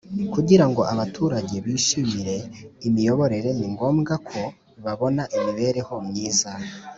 Kugira 0.33 0.65
ngo 0.69 0.81
abaturage 0.93 1.55
bishimire 1.65 2.35
imiyoborere 2.87 3.49
ni 3.59 3.67
ngombwa 3.73 4.13
ko 4.29 4.41
babona 4.83 5.23
imibereho 5.37 5.95
myiza 6.07 6.51